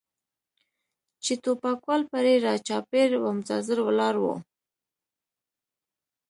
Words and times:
چې 1.23 1.33
ټوپکوال 1.43 2.01
پرې 2.13 2.33
را 2.45 2.55
چاپېر 2.67 3.09
و 3.17 3.23
منتظر 3.35 3.77
ولاړ 3.83 4.15
و. 4.23 4.25